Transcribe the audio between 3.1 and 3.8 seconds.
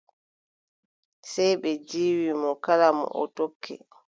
o tokki.